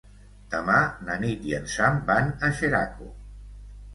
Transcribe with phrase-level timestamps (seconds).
[0.53, 0.77] Demà
[1.09, 3.13] na Nit i en Sam van a Xeraco.